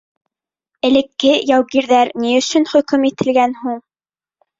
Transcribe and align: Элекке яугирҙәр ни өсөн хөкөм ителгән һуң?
Элекке 0.87 1.33
яугирҙәр 1.57 2.11
ни 2.23 2.31
өсөн 2.39 2.65
хөкөм 2.71 3.05
ителгән 3.11 3.55
һуң? 3.61 3.77